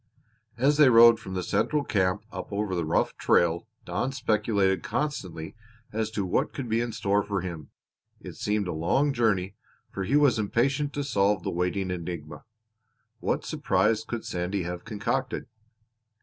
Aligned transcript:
As 0.57 0.77
they 0.77 0.89
rode 0.89 1.19
from 1.19 1.35
the 1.35 1.43
central 1.43 1.83
camp 1.83 2.23
up 2.31 2.51
over 2.51 2.73
the 2.73 2.85
rough 2.87 3.15
trail 3.17 3.67
Don 3.85 4.11
speculated 4.11 4.81
constantly 4.81 5.55
as 5.93 6.09
to 6.09 6.25
what 6.25 6.53
could 6.53 6.67
be 6.67 6.81
in 6.81 6.91
store 6.91 7.21
for 7.21 7.41
him. 7.41 7.69
It 8.19 8.33
seemed 8.35 8.67
a 8.67 8.73
long 8.73 9.13
journey 9.13 9.53
for 9.91 10.03
he 10.03 10.15
was 10.15 10.39
impatient 10.39 10.91
to 10.93 11.03
solve 11.03 11.43
the 11.43 11.51
waiting 11.51 11.91
enigma. 11.91 12.45
What 13.19 13.45
surprise 13.45 14.03
could 14.03 14.25
Sandy 14.25 14.63
have 14.63 14.85
concocted? 14.85 15.45